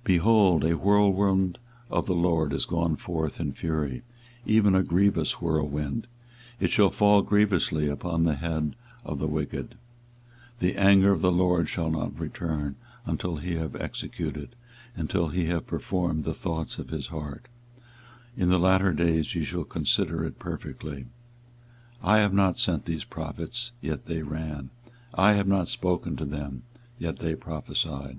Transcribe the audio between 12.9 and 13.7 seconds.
until he